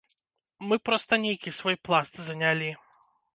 [0.71, 2.73] Мы проста нейкі свой пласт занялі.